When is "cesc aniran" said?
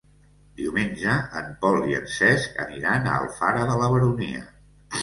2.17-3.07